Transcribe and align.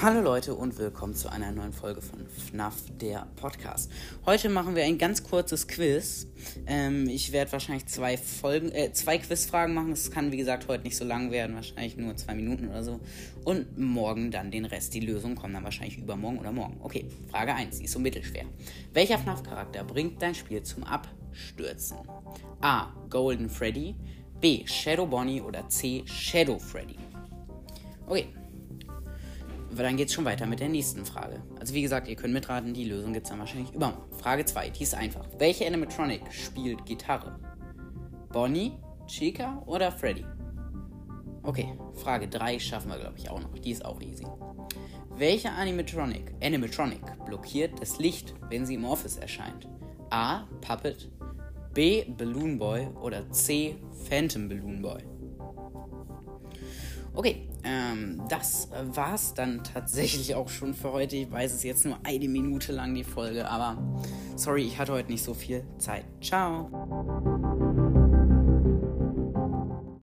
Hallo 0.00 0.20
Leute 0.20 0.54
und 0.54 0.78
willkommen 0.78 1.16
zu 1.16 1.28
einer 1.28 1.50
neuen 1.50 1.72
Folge 1.72 2.00
von 2.00 2.24
FNAF, 2.28 2.76
der 3.00 3.26
Podcast. 3.34 3.90
Heute 4.24 4.48
machen 4.48 4.76
wir 4.76 4.84
ein 4.84 4.96
ganz 4.96 5.24
kurzes 5.24 5.66
Quiz. 5.66 6.28
Ähm, 6.68 7.08
ich 7.08 7.32
werde 7.32 7.50
wahrscheinlich 7.50 7.86
zwei 7.86 8.16
Folgen, 8.16 8.70
äh, 8.70 8.92
zwei 8.92 9.18
Quizfragen 9.18 9.74
machen. 9.74 9.90
Es 9.90 10.12
kann 10.12 10.30
wie 10.30 10.36
gesagt 10.36 10.68
heute 10.68 10.84
nicht 10.84 10.96
so 10.96 11.04
lang 11.04 11.32
werden, 11.32 11.56
wahrscheinlich 11.56 11.96
nur 11.96 12.14
zwei 12.14 12.36
Minuten 12.36 12.68
oder 12.68 12.84
so. 12.84 13.00
Und 13.44 13.76
morgen 13.76 14.30
dann 14.30 14.52
den 14.52 14.66
Rest. 14.66 14.94
Die 14.94 15.00
Lösungen 15.00 15.34
kommen 15.34 15.54
dann 15.54 15.64
wahrscheinlich 15.64 15.98
übermorgen 15.98 16.38
oder 16.38 16.52
morgen. 16.52 16.76
Okay, 16.80 17.08
Frage 17.28 17.52
1, 17.52 17.78
die 17.78 17.86
ist 17.86 17.92
so 17.92 17.98
mittelschwer. 17.98 18.44
Welcher 18.92 19.18
FNAF-Charakter 19.18 19.82
bringt 19.82 20.22
dein 20.22 20.36
Spiel 20.36 20.62
zum 20.62 20.84
Abstürzen? 20.84 21.96
A. 22.60 22.92
Golden 23.10 23.50
Freddy, 23.50 23.96
B. 24.40 24.64
Shadow 24.64 25.06
Bonnie 25.06 25.40
oder 25.40 25.68
C. 25.68 26.04
Shadow 26.06 26.56
Freddy? 26.56 26.98
Okay, 28.06 28.28
aber 29.78 29.84
dann 29.84 29.96
geht 29.96 30.08
es 30.08 30.14
schon 30.14 30.24
weiter 30.24 30.44
mit 30.44 30.58
der 30.58 30.68
nächsten 30.68 31.06
Frage. 31.06 31.40
Also 31.60 31.72
wie 31.72 31.82
gesagt, 31.82 32.08
ihr 32.08 32.16
könnt 32.16 32.34
mitraten, 32.34 32.74
die 32.74 32.82
Lösung 32.82 33.12
gibt 33.12 33.26
es 33.26 33.30
dann 33.30 33.38
wahrscheinlich 33.38 33.72
übermorgen. 33.72 34.12
Frage 34.18 34.44
2, 34.44 34.70
die 34.70 34.82
ist 34.82 34.96
einfach. 34.96 35.24
Welche 35.38 35.68
Animatronic 35.68 36.32
spielt 36.32 36.84
Gitarre? 36.84 37.38
Bonnie, 38.32 38.72
Chica 39.06 39.62
oder 39.66 39.92
Freddy? 39.92 40.24
Okay, 41.44 41.78
Frage 41.94 42.26
3 42.26 42.58
schaffen 42.58 42.90
wir, 42.90 42.98
glaube 42.98 43.18
ich, 43.18 43.30
auch 43.30 43.40
noch. 43.40 43.56
Die 43.56 43.70
ist 43.70 43.84
auch 43.84 44.00
easy. 44.00 44.26
Welche 45.16 45.52
Animatronic, 45.52 46.34
Animatronic 46.42 47.24
blockiert 47.24 47.80
das 47.80 48.00
Licht, 48.00 48.34
wenn 48.50 48.66
sie 48.66 48.74
im 48.74 48.84
Office 48.84 49.16
erscheint? 49.16 49.68
A. 50.10 50.40
Puppet, 50.60 51.08
B. 51.72 52.04
Balloon 52.04 52.58
Boy 52.58 52.88
oder 53.00 53.30
C. 53.30 53.76
Phantom 54.08 54.48
Balloon 54.48 54.82
Boy? 54.82 55.04
Okay, 57.14 57.47
ähm, 57.64 58.22
das 58.28 58.68
war's 58.94 59.34
dann 59.34 59.62
tatsächlich 59.64 60.34
auch 60.34 60.48
schon 60.48 60.74
für 60.74 60.92
heute. 60.92 61.16
Ich 61.16 61.30
weiß 61.30 61.52
es 61.52 61.62
jetzt 61.62 61.84
nur 61.84 61.98
eine 62.04 62.28
Minute 62.28 62.72
lang 62.72 62.94
die 62.94 63.04
Folge, 63.04 63.48
aber 63.48 63.76
sorry, 64.36 64.62
ich 64.62 64.78
hatte 64.78 64.92
heute 64.92 65.10
nicht 65.10 65.22
so 65.22 65.34
viel 65.34 65.64
Zeit. 65.78 66.04
Ciao. 66.20 66.70